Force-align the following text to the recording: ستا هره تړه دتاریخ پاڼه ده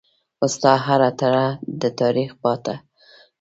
ستا 0.53 0.71
هره 0.85 1.09
تړه 1.19 1.45
دتاریخ 1.81 2.29
پاڼه 2.41 2.57
ده 2.65 2.75